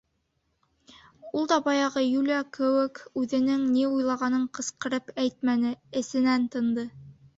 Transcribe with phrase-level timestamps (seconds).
[1.41, 6.89] Ул да баяғы Юлия кеүек үҙенең ни уйлағанын ҡысҡырып әйтмәне, эсенән тынды.